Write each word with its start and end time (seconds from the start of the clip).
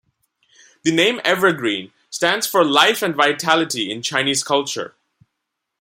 The 0.81 0.91
name 0.91 1.21
"Evergreen" 1.23 1.93
stands 2.09 2.47
for 2.47 2.65
life 2.65 3.03
and 3.03 3.13
vitality 3.13 3.91
in 3.91 4.01
Chinese 4.01 4.43
culture. 4.43 4.95